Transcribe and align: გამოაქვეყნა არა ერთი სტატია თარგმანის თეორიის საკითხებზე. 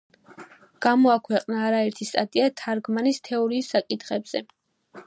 გამოაქვეყნა 0.85 1.59
არა 1.67 1.83
ერთი 1.89 2.09
სტატია 2.13 2.49
თარგმანის 2.63 3.23
თეორიის 3.31 3.73
საკითხებზე. 3.77 4.45